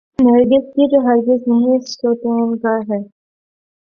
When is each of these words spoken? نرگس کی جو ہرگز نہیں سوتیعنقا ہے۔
نرگس 0.19 0.65
کی 0.73 0.87
جو 0.91 0.99
ہرگز 1.05 1.47
نہیں 1.47 1.79
سوتیعنقا 1.89 2.75
ہے۔ 2.89 3.01